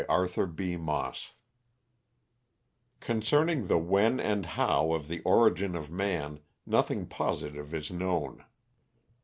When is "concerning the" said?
2.99-3.77